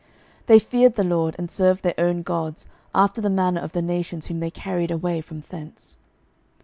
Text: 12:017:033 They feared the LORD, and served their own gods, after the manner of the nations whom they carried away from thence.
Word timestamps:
12:017:033 0.47 0.47
They 0.47 0.57
feared 0.57 0.95
the 0.95 1.03
LORD, 1.03 1.35
and 1.37 1.51
served 1.51 1.83
their 1.83 1.93
own 1.99 2.23
gods, 2.23 2.67
after 2.95 3.21
the 3.21 3.29
manner 3.29 3.61
of 3.61 3.73
the 3.73 3.83
nations 3.83 4.25
whom 4.25 4.39
they 4.39 4.49
carried 4.49 4.89
away 4.89 5.21
from 5.21 5.41
thence. 5.41 5.99